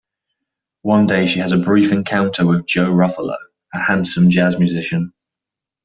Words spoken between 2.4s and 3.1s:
with Joe